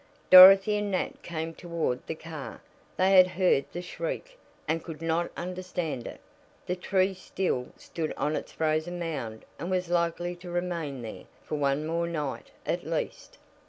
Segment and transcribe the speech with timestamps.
[0.31, 2.63] Dorothy and Nat came toward the car.
[2.97, 4.35] They had heard the shriek,
[4.67, 6.19] and could not understand it.
[6.65, 11.53] The tree still stood on its frozen mound and was likely to remain there, for
[11.53, 13.37] one more night, at least.